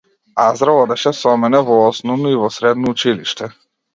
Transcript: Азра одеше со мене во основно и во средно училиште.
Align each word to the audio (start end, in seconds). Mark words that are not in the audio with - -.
Азра 0.45 0.73
одеше 0.83 1.11
со 1.17 1.33
мене 1.41 1.59
во 1.67 1.77
основно 1.89 2.33
и 2.33 2.39
во 2.45 2.49
средно 2.57 2.95
училиште. 2.97 3.53